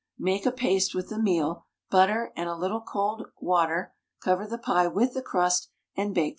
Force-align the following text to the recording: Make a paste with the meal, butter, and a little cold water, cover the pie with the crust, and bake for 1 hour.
Make 0.17 0.47
a 0.47 0.51
paste 0.51 0.95
with 0.95 1.09
the 1.09 1.19
meal, 1.21 1.67
butter, 1.91 2.33
and 2.35 2.49
a 2.49 2.55
little 2.55 2.81
cold 2.81 3.27
water, 3.39 3.93
cover 4.23 4.47
the 4.47 4.57
pie 4.57 4.87
with 4.87 5.13
the 5.13 5.21
crust, 5.21 5.69
and 5.95 6.09
bake 6.11 6.19
for 6.19 6.23
1 6.23 6.27
hour. 6.27 6.29